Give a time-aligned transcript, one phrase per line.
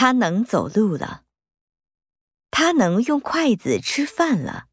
[0.00, 1.24] 他能走路了。
[2.50, 4.68] 他能用筷子吃饭了。